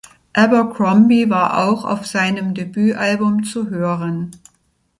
[0.33, 4.31] Abercrombie war auch auf seinem Debütalbum zu hören.